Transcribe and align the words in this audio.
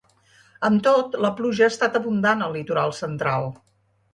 Amb 0.69 0.81
tot, 0.87 1.17
la 1.25 1.31
pluja 1.41 1.65
ha 1.67 1.73
estat 1.73 1.99
abundant 2.01 2.43
al 2.47 2.59
litoral 2.59 2.99
central. 3.05 3.51